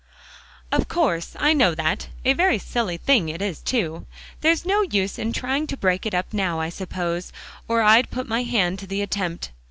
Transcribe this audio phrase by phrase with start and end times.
[0.71, 1.35] "Of course.
[1.39, 4.07] I know that; a very silly thing it is too.
[4.39, 7.31] There's no use in trying to break it up now, I suppose,
[7.67, 9.51] or I'd put my hand to the attempt.